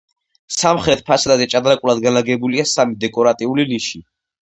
სამხრეთ 0.55 1.03
ფასადზე 1.09 1.47
ჭადრაკულად 1.53 2.03
განლაგებულია 2.09 2.69
სამი 2.75 3.01
დეკორატიული 3.07 3.71
ნიში. 3.77 4.07